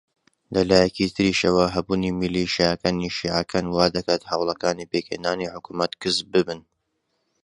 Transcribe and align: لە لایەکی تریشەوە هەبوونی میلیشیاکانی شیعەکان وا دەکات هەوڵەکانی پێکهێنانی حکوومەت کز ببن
لە 0.53 0.61
لایەکی 0.69 1.13
تریشەوە 1.15 1.63
هەبوونی 1.75 2.15
میلیشیاکانی 2.19 3.13
شیعەکان 3.17 3.65
وا 3.69 3.85
دەکات 3.95 4.21
هەوڵەکانی 4.31 4.89
پێکهێنانی 4.91 5.51
حکوومەت 5.53 5.91
کز 6.01 6.17
ببن 6.33 6.59